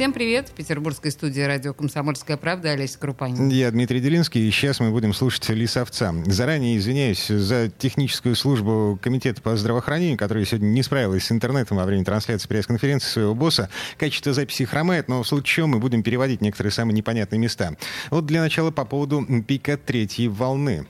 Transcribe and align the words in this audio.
Всем 0.00 0.14
привет. 0.14 0.48
В 0.48 0.52
петербургской 0.52 1.10
студии 1.10 1.42
радио 1.42 1.74
«Комсомольская 1.74 2.38
правда» 2.38 2.70
Олеся 2.70 2.98
Крупанин. 2.98 3.50
Я 3.50 3.70
Дмитрий 3.70 4.00
Делинский, 4.00 4.48
и 4.48 4.50
сейчас 4.50 4.80
мы 4.80 4.92
будем 4.92 5.12
слушать 5.12 5.46
Лисовца. 5.50 6.14
Заранее 6.24 6.78
извиняюсь 6.78 7.26
за 7.26 7.68
техническую 7.68 8.34
службу 8.34 8.98
Комитета 9.02 9.42
по 9.42 9.54
здравоохранению, 9.58 10.16
которая 10.16 10.46
сегодня 10.46 10.68
не 10.68 10.82
справилась 10.82 11.24
с 11.24 11.32
интернетом 11.32 11.76
во 11.76 11.84
время 11.84 12.06
трансляции 12.06 12.48
пресс-конференции 12.48 13.08
своего 13.08 13.34
босса. 13.34 13.68
Качество 13.98 14.32
записи 14.32 14.64
хромает, 14.64 15.08
но 15.08 15.22
в 15.22 15.28
случае 15.28 15.56
чего 15.56 15.66
мы 15.66 15.78
будем 15.80 16.02
переводить 16.02 16.40
некоторые 16.40 16.72
самые 16.72 16.94
непонятные 16.94 17.38
места. 17.38 17.76
Вот 18.08 18.24
для 18.24 18.40
начала 18.40 18.70
по 18.70 18.86
поводу 18.86 19.26
пика 19.46 19.76
третьей 19.76 20.28
волны. 20.28 20.86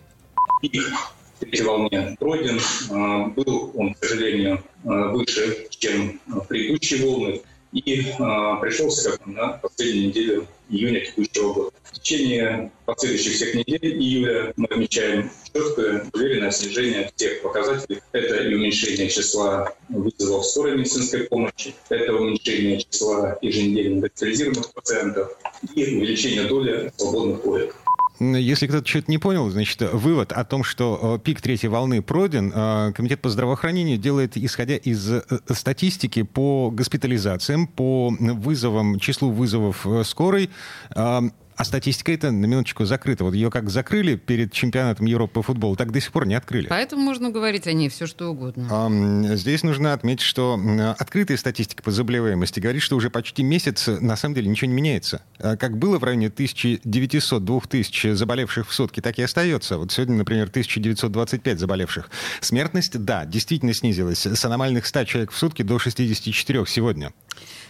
Пик 0.62 0.84
третьей 1.40 1.64
волны 1.64 2.16
пройден. 2.20 2.60
А, 2.90 3.26
был 3.30 3.72
он, 3.74 3.92
к 3.92 4.04
сожалению, 4.04 4.62
а, 4.84 5.08
выше, 5.08 5.66
чем 5.68 6.20
предыдущие 6.48 7.04
волны 7.04 7.40
и 7.72 8.00
э, 8.00 8.14
пришелся 8.60 9.12
как 9.12 9.26
на 9.26 9.48
последнюю 9.48 10.08
неделю 10.08 10.46
июня 10.68 11.04
текущего 11.04 11.52
года. 11.52 11.70
В 11.84 11.92
течение 11.92 12.72
последующих 12.84 13.34
всех 13.34 13.54
недель 13.54 13.84
июля 13.84 14.52
мы 14.56 14.66
отмечаем 14.66 15.30
четкое, 15.52 16.06
уверенное 16.12 16.50
снижение 16.50 17.10
всех 17.14 17.42
показателей. 17.42 18.00
Это 18.12 18.36
и 18.36 18.54
уменьшение 18.54 19.08
числа 19.08 19.72
вызовов 19.88 20.46
скорой 20.46 20.78
медицинской 20.78 21.24
помощи, 21.24 21.74
это 21.88 22.14
уменьшение 22.14 22.80
числа 22.80 23.38
еженедельно 23.42 24.00
госпитализированных 24.02 24.72
пациентов 24.72 25.36
и 25.74 25.84
увеличение 25.96 26.44
доли 26.44 26.92
свободных 26.96 27.42
коек. 27.42 27.76
Если 28.20 28.66
кто-то 28.66 28.86
что-то 28.86 29.10
не 29.10 29.16
понял, 29.16 29.48
значит, 29.48 29.80
вывод 29.94 30.32
о 30.32 30.44
том, 30.44 30.62
что 30.62 31.16
э, 31.16 31.24
пик 31.24 31.40
третьей 31.40 31.70
волны 31.70 32.02
пройден, 32.02 32.52
э, 32.54 32.92
Комитет 32.94 33.22
по 33.22 33.30
здравоохранению 33.30 33.96
делает, 33.96 34.36
исходя 34.36 34.76
из 34.76 35.10
э, 35.10 35.22
статистики 35.48 36.22
по 36.22 36.70
госпитализациям, 36.70 37.66
по 37.66 38.14
вызовам, 38.20 38.98
числу 38.98 39.30
вызовов 39.30 39.86
скорой, 40.04 40.50
а 41.60 41.64
статистика 41.64 42.10
эта, 42.10 42.30
на 42.30 42.46
минуточку, 42.46 42.86
закрыта. 42.86 43.22
Вот 43.22 43.34
ее 43.34 43.50
как 43.50 43.68
закрыли 43.68 44.16
перед 44.16 44.50
чемпионатом 44.50 45.04
Европы 45.04 45.34
по 45.34 45.42
футболу, 45.42 45.76
так 45.76 45.92
до 45.92 46.00
сих 46.00 46.10
пор 46.10 46.26
не 46.26 46.34
открыли. 46.34 46.68
Поэтому 46.68 47.02
можно 47.02 47.28
говорить 47.28 47.66
о 47.66 47.74
ней 47.74 47.90
все, 47.90 48.06
что 48.06 48.30
угодно. 48.30 48.66
А, 48.70 48.88
здесь 49.36 49.62
нужно 49.62 49.92
отметить, 49.92 50.22
что 50.22 50.58
открытая 50.98 51.36
статистика 51.36 51.82
по 51.82 51.90
заболеваемости 51.90 52.60
говорит, 52.60 52.80
что 52.80 52.96
уже 52.96 53.10
почти 53.10 53.42
месяц 53.42 53.88
на 53.88 54.16
самом 54.16 54.36
деле 54.36 54.48
ничего 54.48 54.68
не 54.68 54.74
меняется. 54.74 55.20
А 55.38 55.58
как 55.58 55.76
было 55.76 55.98
в 55.98 56.04
районе 56.04 56.28
1900-2000 56.28 58.14
заболевших 58.14 58.66
в 58.66 58.72
сутки, 58.72 59.00
так 59.00 59.18
и 59.18 59.22
остается. 59.22 59.76
Вот 59.76 59.92
сегодня, 59.92 60.16
например, 60.16 60.48
1925 60.48 61.60
заболевших. 61.60 62.08
Смертность, 62.40 62.98
да, 63.04 63.26
действительно 63.26 63.74
снизилась. 63.74 64.24
С 64.24 64.44
аномальных 64.46 64.86
100 64.86 65.04
человек 65.04 65.30
в 65.30 65.36
сутки 65.36 65.60
до 65.60 65.78
64 65.78 66.64
сегодня. 66.66 67.12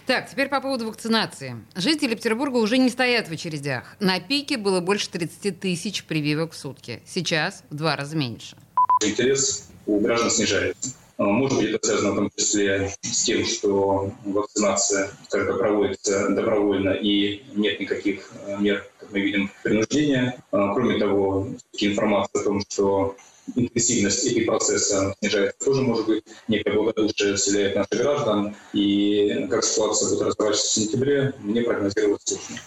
Так, 0.05 0.29
теперь 0.29 0.49
по 0.49 0.59
поводу 0.61 0.87
вакцинации. 0.87 1.55
Жители 1.75 2.15
Петербурга 2.15 2.57
уже 2.57 2.77
не 2.77 2.89
стоят 2.89 3.27
в 3.27 3.31
очередях. 3.31 3.95
На 3.99 4.19
пике 4.19 4.57
было 4.57 4.81
больше 4.81 5.09
30 5.09 5.59
тысяч 5.59 6.03
прививок 6.03 6.53
в 6.53 6.57
сутки. 6.57 7.01
Сейчас 7.05 7.63
в 7.69 7.75
два 7.75 7.95
раза 7.95 8.17
меньше. 8.17 8.57
Интерес 9.03 9.69
у 9.85 9.99
граждан 9.99 10.31
снижается. 10.31 10.95
А, 11.17 11.25
может 11.25 11.59
быть, 11.59 11.69
это 11.69 11.85
связано 11.85 12.11
в 12.13 12.15
том 12.15 12.31
числе 12.35 12.91
с 13.01 13.23
тем, 13.23 13.45
что 13.45 14.11
вакцинация 14.25 15.11
как 15.29 15.59
проводится 15.59 16.29
добровольно 16.29 16.89
и 16.89 17.43
нет 17.53 17.79
никаких 17.79 18.31
э, 18.47 18.57
мер, 18.59 18.83
как 18.99 19.11
мы 19.11 19.21
видим, 19.21 19.51
принуждения. 19.63 20.35
А, 20.51 20.73
кроме 20.73 20.97
того, 20.97 21.47
информация 21.73 22.41
о 22.41 22.43
том, 22.43 22.61
что 22.67 23.15
интенсивность 23.55 24.25
эпипроцесса 24.25 25.13
снижается, 25.19 25.65
тоже 25.65 25.81
может 25.81 26.07
быть 26.07 26.23
некое 26.47 26.73
благодушие 26.73 27.35
вселяет 27.35 27.75
наших 27.75 27.91
граждан. 27.91 28.55
И 28.73 29.47
как 29.49 29.63
ситуация 29.63 30.09
будет 30.09 30.21
развиваться 30.27 30.67
в 30.67 30.71
сентябре, 30.71 31.33
мне 31.39 31.61
прогнозировать 31.61 32.21
сложно. 32.25 32.57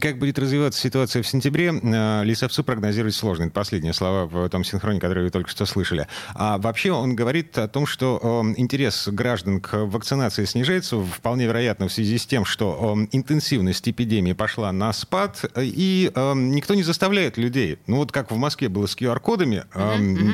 Как 0.00 0.18
будет 0.18 0.38
развиваться 0.38 0.80
ситуация 0.80 1.22
в 1.22 1.26
сентябре, 1.26 1.72
э, 1.82 2.24
Лисовцу 2.24 2.64
прогнозировать 2.64 3.14
сложно. 3.14 3.44
Это 3.44 3.52
последние 3.52 3.92
слова 3.92 4.26
в 4.26 4.48
том 4.48 4.64
синхроне, 4.64 4.98
который 4.98 5.24
вы 5.24 5.30
только 5.30 5.50
что 5.50 5.66
слышали. 5.66 6.06
А 6.34 6.58
вообще 6.58 6.90
он 6.90 7.14
говорит 7.14 7.56
о 7.58 7.68
том, 7.68 7.86
что 7.86 8.20
э, 8.22 8.54
интерес 8.58 9.08
граждан 9.08 9.60
к 9.60 9.84
вакцинации 9.84 10.44
снижается, 10.44 11.00
вполне 11.00 11.46
вероятно, 11.46 11.88
в 11.88 11.92
связи 11.92 12.16
с 12.16 12.26
тем, 12.26 12.44
что 12.44 12.96
э, 12.96 13.08
интенсивность 13.12 13.86
эпидемии 13.88 14.32
пошла 14.32 14.72
на 14.72 14.92
спад, 14.92 15.44
и 15.56 16.10
никто 16.14 16.74
не 16.74 16.82
заставляет 16.82 17.36
людей. 17.36 17.78
Ну 17.86 17.96
вот 17.96 18.12
как 18.12 18.30
в 18.30 18.36
Москве 18.36 18.68
было 18.68 18.86
с 18.86 18.96
QR-кодами, 18.96 19.64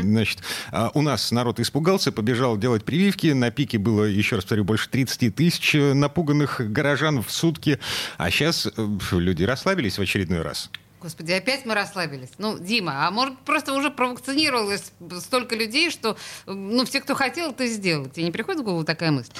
значит, 0.02 0.38
у 0.94 1.02
нас 1.02 1.30
народ 1.30 1.60
испугался, 1.60 2.12
побежал 2.12 2.56
делать 2.56 2.84
прививки, 2.84 3.28
на 3.28 3.50
пике 3.50 3.78
было, 3.78 4.04
еще 4.04 4.36
раз 4.36 4.44
повторю, 4.44 4.64
больше 4.64 4.88
30 4.90 5.34
тысяч 5.34 5.74
напуганных 5.74 6.60
горожан 6.72 7.22
в 7.22 7.30
сутки, 7.30 7.78
а 8.18 8.30
сейчас 8.30 8.68
люди 9.12 9.40
люди 9.40 9.44
расслабились 9.44 9.98
в 9.98 10.02
очередной 10.02 10.42
раз? 10.42 10.70
Господи, 11.00 11.32
опять 11.32 11.64
мы 11.64 11.74
расслабились. 11.74 12.30
Ну, 12.38 12.58
Дима, 12.58 13.06
а 13.06 13.10
может, 13.10 13.38
просто 13.38 13.74
уже 13.74 13.90
провакцинировалось 13.90 14.92
столько 15.20 15.54
людей, 15.54 15.90
что, 15.90 16.16
ну, 16.46 16.84
все, 16.84 17.00
кто 17.00 17.14
хотел, 17.14 17.50
это 17.50 17.66
сделать. 17.66 18.12
Тебе 18.12 18.26
не 18.26 18.30
приходит 18.30 18.60
в 18.60 18.64
голову 18.64 18.84
такая 18.84 19.10
мысль? 19.10 19.30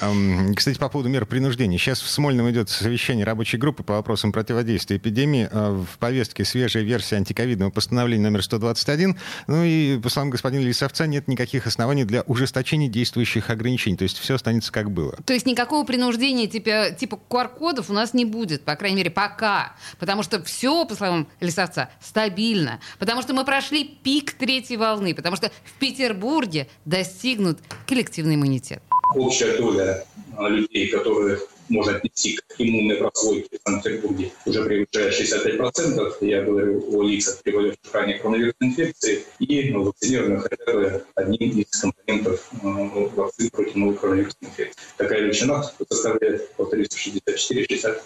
Кстати, 0.55 0.77
по 0.77 0.89
поводу 0.89 1.09
мер 1.09 1.25
принуждения. 1.25 1.77
Сейчас 1.77 2.01
в 2.01 2.09
Смольном 2.09 2.49
идет 2.49 2.69
совещание 2.69 3.25
рабочей 3.25 3.57
группы 3.57 3.83
по 3.83 3.93
вопросам 3.93 4.31
противодействия 4.31 4.97
эпидемии. 4.97 5.47
А, 5.51 5.83
в 5.83 5.97
повестке 5.99 6.45
свежая 6.45 6.83
версия 6.83 7.17
антиковидного 7.17 7.69
постановления 7.69 8.23
номер 8.23 8.43
121. 8.43 9.17
Ну 9.47 9.63
и, 9.63 9.99
по 9.99 10.09
словам 10.09 10.31
господина 10.31 10.61
Лисовца, 10.61 11.05
нет 11.05 11.27
никаких 11.27 11.67
оснований 11.67 12.05
для 12.05 12.21
ужесточения 12.23 12.89
действующих 12.89 13.49
ограничений. 13.49 13.97
То 13.97 14.03
есть 14.03 14.17
все 14.17 14.35
останется 14.35 14.71
как 14.71 14.91
было. 14.91 15.15
То 15.25 15.33
есть 15.33 15.45
никакого 15.45 15.85
принуждения 15.85 16.47
типа, 16.47 16.95
типа 16.97 17.19
QR-кодов 17.29 17.89
у 17.89 17.93
нас 17.93 18.13
не 18.13 18.25
будет, 18.25 18.63
по 18.63 18.75
крайней 18.75 18.97
мере, 18.97 19.11
пока. 19.11 19.75
Потому 19.99 20.23
что 20.23 20.41
все, 20.43 20.85
по 20.85 20.95
словам 20.95 21.27
Лисовца, 21.39 21.50
стабильно. 21.99 22.79
Потому 22.99 23.21
что 23.21 23.33
мы 23.33 23.45
прошли 23.45 23.83
пик 23.83 24.33
третьей 24.33 24.77
волны. 24.77 25.13
Потому 25.13 25.35
что 25.35 25.51
в 25.63 25.79
Петербурге 25.79 26.67
достигнут 26.85 27.59
коллективный 27.87 28.35
иммунитет. 28.35 28.81
Общая 29.15 29.57
доля 29.57 30.05
а, 30.37 30.47
людей, 30.47 30.87
которые 30.87 31.39
можно 31.71 31.95
отнести 31.95 32.35
к 32.35 32.55
иммунной 32.59 32.97
прослойке 32.97 33.57
в 33.57 33.69
Санкт-Петербурге, 33.69 34.31
уже 34.45 34.63
превышает 34.63 35.13
65%. 35.13 36.17
Я 36.21 36.43
говорю 36.43 36.83
о 36.91 37.03
лицах, 37.03 37.41
переболевших 37.43 37.93
ранее 37.93 38.19
коронавирусной 38.19 38.69
инфекцией 38.69 39.23
и 39.39 39.71
вакцинированных 39.71 40.43
хотя 40.43 41.01
одним 41.15 41.59
из 41.59 41.81
компонентов 41.81 42.49
а, 42.63 42.67
вакцин 43.15 43.49
против 43.49 43.75
новой 43.75 43.95
коронавирусной 43.95 44.49
инфекции. 44.49 44.81
Такая 44.97 45.21
величина 45.21 45.63
составляет, 45.63 46.51
повторюсь, 46.53 46.89
64-65%. 46.89 47.97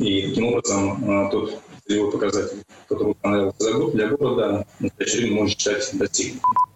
И 0.00 0.28
таким 0.28 0.46
образом 0.46 1.10
а, 1.10 1.30
тот 1.30 1.58
целевой 1.92 2.10
показатель, 2.10 2.62
который 2.88 3.12
устанавливался 3.12 3.62
за 3.62 3.72
год 3.74 3.92
для 3.92 4.08
города, 4.08 4.66
время 5.18 5.36
можно 5.36 5.50
считать 5.50 5.90
достигнутым 5.92 6.71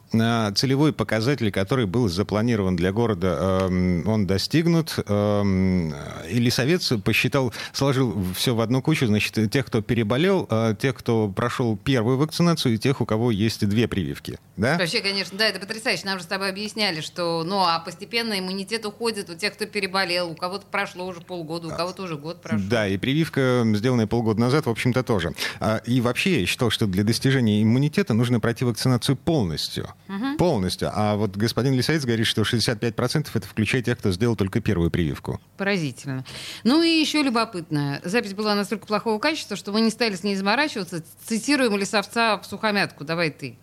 целевой 0.55 0.93
показатель, 0.93 1.51
который 1.51 1.87
был 1.87 2.09
запланирован 2.09 2.77
для 2.77 2.93
города, 2.93 3.67
эм, 3.69 4.07
он 4.07 4.27
достигнут. 4.27 4.99
Эм, 5.07 5.95
или 6.29 6.51
Совет 6.51 6.83
посчитал, 7.05 7.53
сложил 7.73 8.17
все 8.35 8.55
в 8.55 8.61
одну 8.61 8.83
кучу, 8.83 9.07
значит, 9.07 9.51
тех, 9.51 9.67
кто 9.67 9.83
переболел, 9.83 10.47
э, 10.51 10.75
тех, 10.81 10.95
кто 10.95 11.29
прошел 11.29 11.77
первую 11.77 12.19
вакцинацию, 12.19 12.75
и 12.75 12.79
тех, 12.79 13.01
у 13.01 13.07
кого 13.07 13.31
есть 13.31 13.67
две 13.67 13.89
прививки. 13.89 14.39
Да? 14.57 14.79
Вообще, 14.79 15.01
конечно, 15.01 15.37
да, 15.37 15.47
это 15.47 15.61
потрясающе. 15.61 16.07
Нам 16.07 16.19
же 16.19 16.25
с 16.25 16.27
тобой 16.27 16.49
объясняли, 16.49 17.01
что, 17.01 17.45
ну, 17.45 17.61
а 17.61 17.79
постепенно 17.79 18.39
иммунитет 18.39 18.87
уходит 18.87 19.31
у 19.31 19.35
тех, 19.35 19.55
кто 19.55 19.67
переболел, 19.67 20.31
у 20.31 20.35
кого-то 20.35 20.67
прошло 20.67 21.07
уже 21.07 21.21
полгода, 21.21 21.69
у 21.69 21.71
кого-то 21.71 22.03
уже 22.03 22.17
год 22.17 22.43
прошел. 22.43 22.67
Да, 22.69 22.89
и 22.89 22.97
прививка, 22.97 23.65
сделанная 23.75 24.07
полгода 24.07 24.41
назад, 24.41 24.67
в 24.67 24.71
общем-то, 24.71 25.03
тоже. 25.03 25.35
А, 25.61 25.79
и 25.85 26.01
вообще, 26.01 26.41
я 26.41 26.47
считал, 26.47 26.71
что 26.71 26.87
для 26.87 27.05
достижения 27.05 27.63
иммунитета 27.63 28.15
нужно 28.15 28.41
пройти 28.41 28.65
вакцинацию 28.65 29.17
полностью. 29.17 29.89
Угу. 30.09 30.37
Полностью. 30.39 30.91
А 30.93 31.17
вот 31.17 31.37
господин 31.37 31.75
Лисаец 31.75 32.05
говорит, 32.05 32.27
что 32.27 32.43
65% 32.43 33.29
это 33.35 33.47
включая 33.47 33.83
тех, 33.83 33.99
кто 33.99 34.13
сделал 34.13 34.37
только 34.37 34.61
первую 34.61 34.91
прививку. 34.91 35.41
Поразительно. 35.57 36.25
Ну 36.65 36.83
и 36.83 36.89
еще 36.89 37.23
любопытно. 37.23 38.01
Запись 38.05 38.35
была 38.35 38.55
настолько 38.55 38.87
плохого 38.87 39.19
качества, 39.19 39.57
что 39.57 39.73
мы 39.73 39.81
не 39.81 39.91
стали 39.91 40.15
с 40.15 40.23
ней 40.23 40.37
заморачиваться. 40.37 41.03
Цитируем 41.25 41.77
Лисовца 41.77 42.39
в 42.39 42.47
сухомятку. 42.47 43.05
Давай 43.05 43.31
ты. 43.31 43.57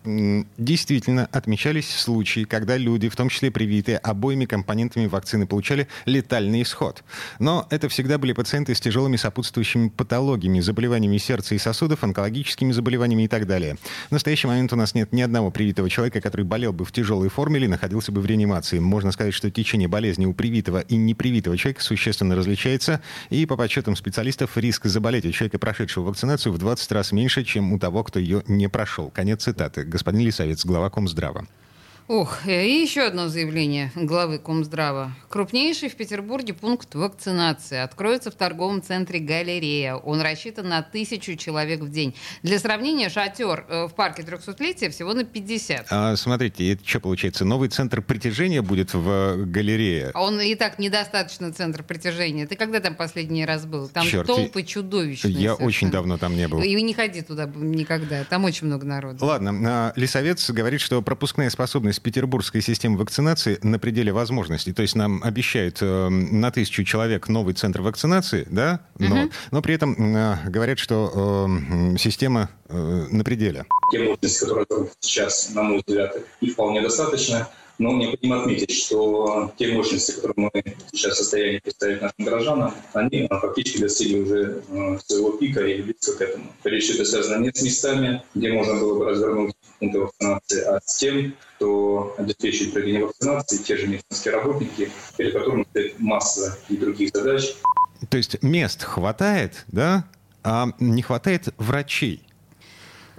Действительно, 0.58 1.28
отмечались 1.32 1.88
случаи, 1.88 2.44
когда 2.44 2.76
люди, 2.76 3.08
в 3.08 3.16
том 3.16 3.28
числе 3.28 3.50
привитые 3.50 3.98
обоими 3.98 4.44
компонентами 4.44 5.06
вакцины, 5.06 5.46
получали 5.46 5.88
летальный 6.04 6.62
исход. 6.62 7.04
Но 7.38 7.66
это 7.70 7.88
всегда 7.88 8.18
были 8.18 8.32
пациенты 8.32 8.74
с 8.74 8.80
тяжелыми 8.80 9.16
сопутствующими 9.16 9.88
патологиями, 9.88 10.60
заболеваниями 10.60 11.18
сердца 11.18 11.54
и 11.54 11.58
сосудов, 11.58 12.04
онкологическими 12.04 12.72
заболеваниями 12.72 13.22
и 13.22 13.28
так 13.28 13.46
далее. 13.46 13.76
В 14.08 14.12
настоящий 14.12 14.46
момент 14.46 14.72
у 14.72 14.76
нас 14.76 14.94
нет 14.94 15.12
ни 15.12 15.22
одного 15.22 15.50
привитого 15.50 15.88
человека, 15.88 16.20
который 16.20 16.33
который 16.34 16.46
болел 16.46 16.72
бы 16.72 16.84
в 16.84 16.90
тяжелой 16.90 17.28
форме 17.28 17.60
или 17.60 17.68
находился 17.68 18.10
бы 18.10 18.20
в 18.20 18.26
реанимации. 18.26 18.80
Можно 18.80 19.12
сказать, 19.12 19.34
что 19.34 19.52
течение 19.52 19.86
болезни 19.86 20.26
у 20.26 20.34
привитого 20.34 20.80
и 20.80 20.96
непривитого 20.96 21.56
человека 21.56 21.80
существенно 21.80 22.34
различается, 22.34 23.00
и 23.30 23.46
по 23.46 23.56
подсчетам 23.56 23.94
специалистов 23.94 24.56
риск 24.56 24.86
заболеть 24.86 25.24
у 25.26 25.30
человека, 25.30 25.60
прошедшего 25.60 26.06
вакцинацию, 26.06 26.52
в 26.52 26.58
20 26.58 26.90
раз 26.90 27.12
меньше, 27.12 27.44
чем 27.44 27.72
у 27.72 27.78
того, 27.78 28.02
кто 28.02 28.18
ее 28.18 28.42
не 28.48 28.68
прошел. 28.68 29.10
Конец 29.10 29.44
цитаты. 29.44 29.84
Господин 29.84 30.22
Лисовец, 30.22 30.64
глава 30.64 30.90
Комздрава. 30.90 31.46
Ох, 32.06 32.46
и 32.46 32.82
еще 32.82 33.00
одно 33.06 33.28
заявление 33.28 33.90
главы 33.94 34.38
Комздрава. 34.38 35.14
Крупнейший 35.30 35.88
в 35.88 35.94
Петербурге 35.96 36.52
пункт 36.52 36.94
вакцинации 36.94 37.78
откроется 37.78 38.30
в 38.30 38.34
торговом 38.34 38.82
центре 38.82 39.20
«Галерея». 39.20 39.94
Он 39.94 40.20
рассчитан 40.20 40.68
на 40.68 40.82
тысячу 40.82 41.34
человек 41.36 41.80
в 41.80 41.90
день. 41.90 42.14
Для 42.42 42.58
сравнения, 42.58 43.08
шатер 43.08 43.64
э, 43.70 43.86
в 43.86 43.94
парке 43.94 44.20
300-летия 44.20 44.90
всего 44.90 45.14
на 45.14 45.24
50. 45.24 45.86
А, 45.88 46.14
смотрите, 46.16 46.72
это 46.74 46.86
что 46.86 47.00
получается? 47.00 47.46
Новый 47.46 47.70
центр 47.70 48.02
притяжения 48.02 48.60
будет 48.60 48.92
в 48.92 49.08
э, 49.08 49.44
галерее? 49.46 50.10
Он 50.12 50.38
и 50.42 50.54
так 50.56 50.78
недостаточно 50.78 51.54
центр 51.54 51.82
притяжения. 51.82 52.46
Ты 52.46 52.56
когда 52.56 52.80
там 52.80 52.96
последний 52.96 53.46
раз 53.46 53.64
был? 53.64 53.88
Там 53.88 54.06
Черт, 54.06 54.26
толпы 54.26 54.62
чудовищные. 54.62 55.32
Я 55.32 55.38
совершенно. 55.38 55.66
очень 55.66 55.90
давно 55.90 56.18
там 56.18 56.36
не 56.36 56.48
был. 56.48 56.60
И 56.60 56.82
не 56.82 56.92
ходи 56.92 57.22
туда 57.22 57.50
никогда. 57.56 58.24
Там 58.24 58.44
очень 58.44 58.66
много 58.66 58.84
народу. 58.84 59.24
Ладно. 59.24 59.54
А, 59.66 59.92
Лисовец 59.96 60.50
говорит, 60.50 60.82
что 60.82 61.00
пропускная 61.00 61.48
способность 61.48 61.93
эффективность 61.94 62.02
петербургской 62.02 62.60
системы 62.60 62.98
вакцинации 62.98 63.58
на 63.62 63.78
пределе 63.78 64.12
возможностей. 64.12 64.72
То 64.72 64.82
есть 64.82 64.94
нам 64.94 65.22
обещают 65.22 65.78
э, 65.80 66.08
на 66.08 66.50
тысячу 66.50 66.84
человек 66.84 67.28
новый 67.28 67.54
центр 67.54 67.82
вакцинации, 67.82 68.46
да, 68.50 68.80
но, 68.98 69.22
угу. 69.22 69.30
но 69.50 69.62
при 69.62 69.74
этом 69.74 69.94
э, 69.98 70.50
говорят, 70.50 70.78
что 70.78 71.48
э, 71.48 71.96
система 71.98 72.50
э, 72.68 73.06
на 73.10 73.24
пределе. 73.24 73.64
Те 73.90 74.00
мощности, 74.00 74.40
которые 74.40 74.66
сейчас, 75.00 75.50
на 75.54 75.62
мой 75.62 75.82
взгляд, 75.86 76.16
их 76.40 76.52
вполне 76.52 76.82
достаточно. 76.82 77.48
Но 77.78 77.92
необходимо 77.92 78.42
отметить, 78.42 78.72
что 78.72 79.52
те 79.58 79.72
мощности, 79.72 80.12
которые 80.12 80.34
мы 80.54 80.64
сейчас 80.92 81.14
в 81.14 81.18
состоянии 81.18 81.58
представить 81.58 82.02
нашим 82.02 82.24
горожанам, 82.24 82.74
они 82.92 83.26
фактически 83.28 83.80
достигли 83.80 84.20
уже 84.20 84.62
э, 84.68 84.98
своего 85.04 85.32
пика 85.32 85.66
или 85.66 85.82
близко 85.82 86.16
к 86.16 86.20
этому. 86.20 86.52
Речь 86.62 86.90
это 86.90 87.04
связано 87.04 87.42
не 87.42 87.52
с 87.52 87.62
местами, 87.62 88.22
где 88.34 88.52
можно 88.52 88.74
было 88.74 88.98
бы 88.98 89.04
развернуть 89.06 89.54
пункты 89.80 90.00
вакцинации, 90.00 90.62
а 90.62 90.80
с 90.84 90.96
тем, 90.96 91.34
кто 91.56 92.14
обеспечивает 92.16 92.72
проведение 92.72 93.06
вакцинации, 93.06 93.56
те 93.58 93.76
же 93.76 93.86
медицинские 93.88 94.34
работники, 94.34 94.90
перед 95.16 95.32
которыми 95.32 95.66
стоит 95.70 95.98
масса 95.98 96.56
и 96.68 96.76
других 96.76 97.10
задач. 97.12 97.54
То 98.08 98.16
есть 98.16 98.42
мест 98.42 98.82
хватает, 98.82 99.64
да, 99.68 100.04
а 100.42 100.68
не 100.78 101.02
хватает 101.02 101.48
врачей. 101.58 102.23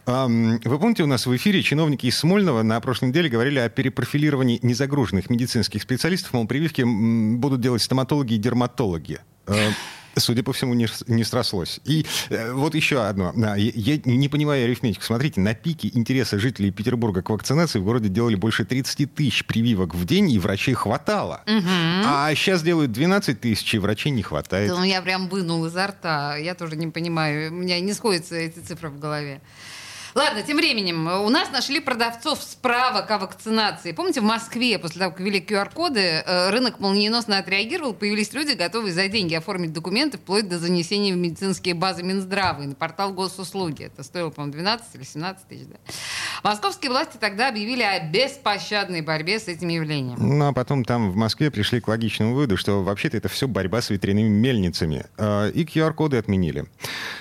Вы 0.06 0.80
помните, 0.80 1.04
у 1.04 1.08
нас 1.08 1.26
в 1.26 1.36
эфире 1.36 1.64
чиновники 1.64 2.06
из 2.06 2.18
Смольного 2.18 2.62
на 2.62 2.80
прошлой 2.80 3.10
неделе 3.10 3.30
говорили 3.30 3.60
о 3.60 3.70
перепрофилировании 3.70 4.60
незагруженных 4.62 5.30
медицинских 5.30 5.82
специалистов, 5.82 6.34
мол, 6.34 6.46
прививки 6.46 6.84
будут 6.84 7.62
делать 7.62 7.82
стоматологи 7.82 8.34
и 8.34 8.38
дерматологи. 8.38 9.20
Судя 10.18 10.44
по 10.44 10.54
всему, 10.54 10.74
не, 10.74 10.88
не 11.08 11.24
срослось. 11.26 11.82
И 11.84 12.06
э, 12.30 12.54
вот 12.54 12.74
еще 12.74 13.04
одно. 13.04 13.34
Я 13.56 14.00
не 14.06 14.30
понимаю 14.30 14.64
арифметику. 14.64 15.04
Смотрите, 15.04 15.42
на 15.42 15.54
пике 15.54 15.92
интереса 15.94 16.40
жителей 16.40 16.72
Петербурга 16.72 17.22
к 17.22 17.30
вакцинации 17.30 17.80
в 17.80 17.84
городе 17.84 18.08
делали 18.08 18.36
больше 18.36 18.64
30 18.64 19.14
тысяч 19.14 19.46
прививок 19.46 19.94
в 19.94 20.06
день, 20.06 20.32
и 20.32 20.40
врачей 20.40 20.74
хватало. 20.74 21.42
Угу. 21.46 21.68
А 22.06 22.34
сейчас 22.34 22.64
делают 22.64 22.94
12 22.94 23.42
тысяч, 23.42 23.74
и 23.74 23.78
врачей 23.78 24.14
не 24.14 24.24
хватает. 24.24 24.72
Ну, 24.72 24.84
я 24.84 25.02
прям 25.02 25.28
вынул 25.28 25.66
изо 25.66 25.88
рта. 25.88 26.38
Я 26.38 26.56
тоже 26.56 26.78
не 26.78 26.88
понимаю. 26.88 27.52
У 27.52 27.56
меня 27.56 27.78
не 27.82 27.92
сходятся 27.92 28.36
эти 28.36 28.60
цифры 28.60 28.90
в 28.90 29.00
голове. 29.00 29.42
Ладно, 30.16 30.44
тем 30.44 30.56
временем, 30.56 31.08
у 31.08 31.30
нас 31.30 31.52
нашли 31.52 31.82
продавцов 31.82 32.42
справок 32.42 33.12
о 33.12 33.18
вакцинации. 33.18 33.92
Помните, 33.92 34.22
в 34.22 34.24
Москве 34.24 34.80
после 34.80 35.00
того, 35.00 35.12
как 35.12 35.20
ввели 35.20 35.42
QR-коды, 35.42 36.00
э, 36.00 36.50
рынок 36.52 36.80
молниеносно 36.80 37.38
отреагировал, 37.38 37.94
появились 37.94 38.32
люди, 38.32 38.54
готовые 38.54 38.94
за 38.94 39.10
деньги 39.10 39.34
оформить 39.34 39.74
документы 39.74 40.18
вплоть 40.18 40.48
до 40.48 40.58
занесения 40.58 41.14
в 41.14 41.18
медицинские 41.18 41.74
базы 41.74 42.02
Минздрава 42.02 42.64
и 42.64 42.68
на 42.68 42.76
портал 42.76 43.12
госуслуги. 43.12 43.84
Это 43.84 44.04
стоило, 44.04 44.30
по-моему, 44.30 44.54
12 44.54 44.96
или 44.96 45.04
17 45.04 45.48
тысяч. 45.50 45.66
Да? 45.68 45.76
Московские 46.44 46.92
власти 46.92 47.18
тогда 47.20 47.50
объявили 47.50 47.84
о 47.84 48.00
беспощадной 48.08 49.02
борьбе 49.02 49.40
с 49.40 49.48
этим 49.48 49.70
явлением. 49.70 50.18
Ну, 50.20 50.48
а 50.48 50.54
потом 50.54 50.84
там 50.84 51.12
в 51.12 51.16
Москве 51.16 51.52
пришли 51.52 51.80
к 51.80 51.88
логичному 51.88 52.34
выводу, 52.34 52.58
что 52.58 52.84
вообще-то 52.84 53.18
это 53.18 53.30
все 53.30 53.48
борьба 53.48 53.82
с 53.82 53.90
ветряными 53.90 54.28
мельницами. 54.28 55.06
Э, 55.18 55.50
и 55.52 55.64
QR-коды 55.64 56.18
отменили. 56.18 56.66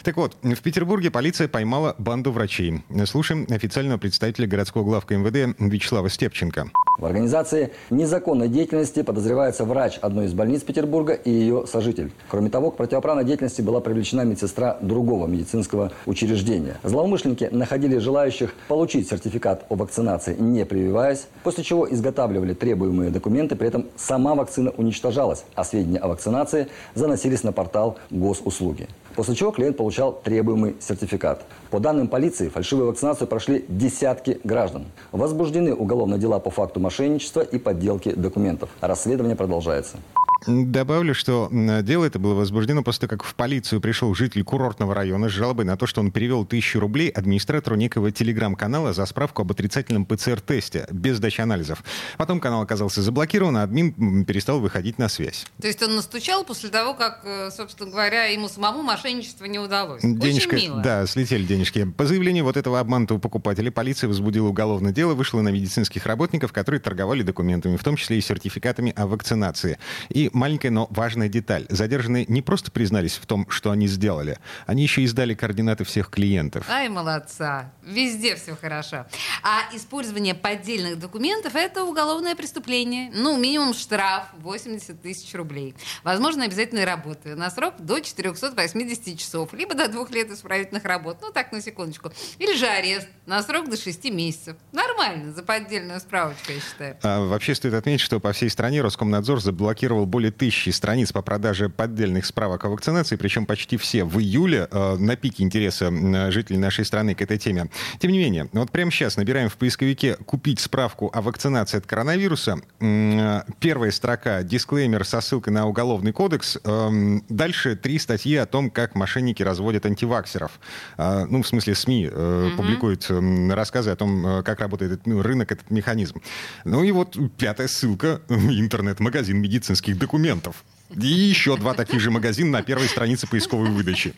Так 0.02 0.16
вот, 0.16 0.36
в 0.42 0.60
Петербурге 0.60 1.10
полиция 1.10 1.48
поймала 1.48 1.94
банду 1.98 2.32
врачей. 2.32 2.82
Слушаем 3.06 3.46
официального 3.50 3.98
представителя 3.98 4.46
городского 4.46 4.84
главка 4.84 5.16
МВД 5.16 5.56
Вячеслава 5.58 6.10
Степченко. 6.10 6.70
В 6.98 7.04
организации 7.06 7.72
незаконной 7.90 8.48
деятельности 8.48 9.02
подозревается 9.02 9.64
врач 9.64 9.98
одной 10.00 10.26
из 10.26 10.32
больниц 10.32 10.62
Петербурга 10.62 11.12
и 11.12 11.30
ее 11.30 11.66
сожитель. 11.66 12.12
Кроме 12.28 12.50
того, 12.50 12.70
к 12.70 12.76
противоправной 12.76 13.24
деятельности 13.24 13.62
была 13.62 13.80
привлечена 13.80 14.22
медсестра 14.22 14.78
другого 14.80 15.26
медицинского 15.26 15.92
учреждения. 16.06 16.76
Злоумышленники 16.84 17.48
находили 17.50 17.98
желающих 17.98 18.54
получить 18.68 19.03
сертификат 19.08 19.66
о 19.68 19.76
вакцинации, 19.76 20.34
не 20.38 20.64
прививаясь, 20.64 21.26
после 21.42 21.64
чего 21.64 21.90
изготавливали 21.92 22.54
требуемые 22.54 23.10
документы, 23.10 23.56
при 23.56 23.68
этом 23.68 23.86
сама 23.96 24.34
вакцина 24.34 24.70
уничтожалась, 24.76 25.44
а 25.54 25.64
сведения 25.64 25.98
о 25.98 26.08
вакцинации 26.08 26.68
заносились 26.94 27.42
на 27.42 27.52
портал 27.52 27.98
госуслуги. 28.10 28.88
После 29.14 29.34
чего 29.34 29.52
клиент 29.52 29.76
получал 29.76 30.12
требуемый 30.12 30.76
сертификат. 30.80 31.44
По 31.70 31.78
данным 31.78 32.08
полиции, 32.08 32.48
фальшивую 32.48 32.88
вакцинацию 32.88 33.28
прошли 33.28 33.64
десятки 33.68 34.40
граждан. 34.42 34.86
Возбуждены 35.12 35.72
уголовные 35.74 36.18
дела 36.18 36.40
по 36.40 36.50
факту 36.50 36.80
мошенничества 36.80 37.40
и 37.40 37.58
подделки 37.58 38.12
документов. 38.12 38.70
Расследование 38.80 39.36
продолжается. 39.36 39.98
Добавлю, 40.46 41.14
что 41.14 41.48
дело 41.82 42.04
это 42.04 42.18
было 42.18 42.34
возбуждено 42.34 42.82
после 42.82 43.08
того, 43.08 43.18
как 43.18 43.24
в 43.24 43.34
полицию 43.34 43.80
пришел 43.80 44.14
житель 44.14 44.44
курортного 44.44 44.94
района 44.94 45.28
с 45.28 45.32
жалобой 45.32 45.64
на 45.64 45.76
то, 45.76 45.86
что 45.86 46.00
он 46.00 46.10
перевел 46.10 46.44
тысячу 46.44 46.80
рублей 46.80 47.08
администратору 47.08 47.76
некого 47.76 48.10
телеграм-канала 48.10 48.92
за 48.92 49.06
справку 49.06 49.42
об 49.42 49.52
отрицательном 49.52 50.04
ПЦР-тесте 50.04 50.86
без 50.90 51.16
сдачи 51.16 51.40
анализов. 51.40 51.82
Потом 52.18 52.40
канал 52.40 52.62
оказался 52.62 53.00
заблокирован, 53.00 53.56
а 53.56 53.62
админ 53.62 54.24
перестал 54.24 54.60
выходить 54.60 54.98
на 54.98 55.08
связь. 55.08 55.46
То 55.60 55.66
есть 55.66 55.82
он 55.82 55.96
настучал 55.96 56.44
после 56.44 56.68
того, 56.68 56.94
как, 56.94 57.22
э, 57.24 57.50
собственно 57.50 57.90
говоря, 57.90 58.24
ему 58.24 58.48
самому 58.48 58.82
мошенничество 58.82 59.46
не 59.46 59.58
удалось. 59.58 60.02
Денежка, 60.02 60.56
Очень 60.56 60.68
мило. 60.68 60.82
Да, 60.82 61.06
слетели 61.06 61.44
денежки. 61.44 61.84
По 61.84 62.06
заявлению 62.06 62.44
вот 62.44 62.56
этого 62.56 62.80
обманутого 62.80 63.18
покупателя 63.18 63.70
полиция 63.70 64.08
возбудила 64.08 64.48
уголовное 64.48 64.92
дело, 64.92 65.14
вышла 65.14 65.40
на 65.40 65.48
медицинских 65.48 66.04
работников, 66.06 66.52
которые 66.52 66.80
торговали 66.80 67.22
документами, 67.22 67.76
в 67.76 67.84
том 67.84 67.96
числе 67.96 68.18
и 68.18 68.20
сертификатами 68.20 68.92
о 68.94 69.06
вакцинации. 69.06 69.78
И 70.10 70.30
маленькая, 70.34 70.70
но 70.70 70.86
важная 70.90 71.28
деталь. 71.28 71.66
Задержанные 71.68 72.26
не 72.28 72.42
просто 72.42 72.70
признались 72.70 73.14
в 73.16 73.26
том, 73.26 73.48
что 73.48 73.70
они 73.70 73.86
сделали, 73.86 74.38
они 74.66 74.82
еще 74.82 75.02
и 75.02 75.06
сдали 75.06 75.34
координаты 75.34 75.84
всех 75.84 76.10
клиентов. 76.10 76.68
Ай, 76.68 76.88
молодца. 76.88 77.72
Везде 77.82 78.36
все 78.36 78.56
хорошо. 78.56 79.06
А 79.42 79.74
использование 79.74 80.34
поддельных 80.34 80.98
документов– 80.98 81.54
это 81.54 81.84
уголовное 81.84 82.34
преступление. 82.34 83.10
Ну, 83.14 83.36
минимум 83.38 83.74
штраф 83.74 84.26
80 84.38 85.00
тысяч 85.00 85.34
рублей. 85.34 85.74
Возможно, 86.02 86.44
обязательные 86.44 86.84
работы 86.84 87.34
на 87.34 87.50
срок 87.50 87.74
до 87.78 88.00
480 88.00 89.18
часов, 89.18 89.52
либо 89.52 89.74
до 89.74 89.88
двух 89.88 90.10
лет 90.10 90.30
исправительных 90.30 90.84
работ. 90.84 91.18
Ну, 91.20 91.30
так, 91.30 91.52
на 91.52 91.60
секундочку. 91.60 92.10
Или 92.38 92.56
же 92.56 92.66
арест 92.66 93.08
на 93.26 93.42
срок 93.42 93.68
до 93.68 93.76
6 93.76 94.04
месяцев. 94.10 94.56
Нормально, 94.72 95.32
за 95.32 95.42
поддельную 95.42 96.00
справочку, 96.00 96.52
я 96.52 96.60
считаю. 96.60 96.96
А, 97.02 97.26
вообще 97.26 97.54
стоит 97.54 97.74
отметить, 97.74 98.00
что 98.00 98.20
по 98.20 98.32
всей 98.32 98.50
стране 98.50 98.82
Роскомнадзор 98.82 99.40
заблокировал 99.40 100.06
более 100.14 100.30
тысячи 100.30 100.70
страниц 100.70 101.10
по 101.10 101.22
продаже 101.22 101.68
поддельных 101.68 102.24
справок 102.24 102.64
о 102.64 102.68
вакцинации, 102.68 103.16
причем 103.16 103.46
почти 103.46 103.76
все 103.76 104.04
в 104.04 104.20
июле, 104.20 104.68
э, 104.70 104.96
на 104.96 105.16
пике 105.16 105.42
интереса 105.42 105.90
жителей 106.30 106.56
нашей 106.56 106.84
страны 106.84 107.16
к 107.16 107.20
этой 107.20 107.36
теме. 107.36 107.68
Тем 107.98 108.12
не 108.12 108.18
менее, 108.18 108.48
вот 108.52 108.70
прямо 108.70 108.92
сейчас 108.92 109.16
набираем 109.16 109.48
в 109.48 109.56
поисковике 109.56 110.14
«Купить 110.24 110.60
справку 110.60 111.10
о 111.12 111.20
вакцинации 111.20 111.78
от 111.78 111.86
коронавируса». 111.86 112.60
Первая 112.78 113.90
строка— 113.90 114.42
дисклеймер 114.44 115.04
со 115.04 115.20
ссылкой 115.20 115.52
на 115.52 115.66
Уголовный 115.66 116.12
кодекс. 116.12 116.58
Эм, 116.62 117.24
дальше 117.28 117.74
три 117.74 117.98
статьи 117.98 118.36
о 118.36 118.46
том, 118.46 118.70
как 118.70 118.94
мошенники 118.94 119.42
разводят 119.42 119.84
антиваксеров. 119.84 120.60
Э, 120.96 121.26
ну, 121.28 121.42
в 121.42 121.48
смысле, 121.48 121.74
СМИ 121.74 122.04
mm-hmm. 122.04 122.56
публикуют 122.56 123.10
рассказы 123.50 123.90
о 123.90 123.96
том, 123.96 124.44
как 124.44 124.60
работает 124.60 124.92
этот 124.92 125.06
ну, 125.08 125.22
рынок, 125.22 125.50
этот 125.50 125.72
механизм. 125.72 126.22
Ну 126.64 126.84
и 126.84 126.92
вот 126.92 127.18
пятая 127.36 127.66
ссылка— 127.66 128.20
интернет-магазин 128.28 129.38
медицинских 129.38 129.98
документов. 130.04 130.64
И 130.90 131.06
еще 131.06 131.56
два 131.56 131.74
таких 131.74 132.00
же 132.00 132.10
магазина 132.10 132.58
на 132.58 132.62
первой 132.62 132.88
странице 132.88 133.26
поисковой 133.26 133.70
выдачи. 133.70 134.14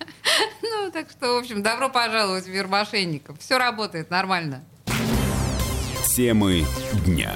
Ну, 0.63 0.91
так 0.91 1.11
что, 1.11 1.35
в 1.35 1.39
общем, 1.39 1.63
добро 1.63 1.89
пожаловать 1.89 2.45
в 2.45 2.51
мир 2.51 2.67
мошенников. 2.67 3.39
Все 3.39 3.59
работает 3.59 4.11
нормально. 4.11 4.65
Темы 6.17 6.65
дня. 7.05 7.35